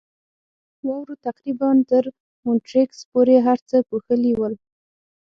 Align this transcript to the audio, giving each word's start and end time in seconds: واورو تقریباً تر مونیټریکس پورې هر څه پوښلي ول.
واورو 0.85 1.15
تقریباً 1.27 1.69
تر 1.89 2.03
مونیټریکس 2.43 2.99
پورې 3.11 3.35
هر 3.47 3.57
څه 3.69 3.77
پوښلي 3.89 4.33
ول. 4.35 4.53